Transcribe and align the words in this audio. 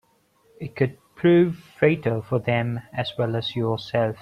It 0.59 0.75
could 0.75 0.97
prove 1.13 1.57
fatal 1.57 2.23
for 2.23 2.39
them 2.39 2.81
as 2.91 3.13
well 3.19 3.35
as 3.35 3.55
yourself. 3.55 4.17